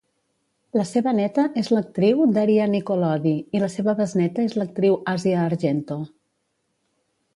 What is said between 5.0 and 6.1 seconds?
Àsia Argento.